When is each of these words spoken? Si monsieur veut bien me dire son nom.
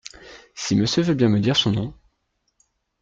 Si 0.55 0.75
monsieur 0.75 1.03
veut 1.03 1.13
bien 1.13 1.29
me 1.29 1.39
dire 1.39 1.55
son 1.55 1.73
nom. 1.73 1.93